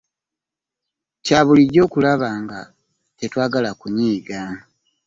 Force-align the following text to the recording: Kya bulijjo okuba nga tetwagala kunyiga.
Kya 1.25 1.39
bulijjo 1.45 1.79
okuba 1.85 2.11
nga 2.41 2.59
tetwagala 3.17 3.69
kunyiga. 3.79 4.41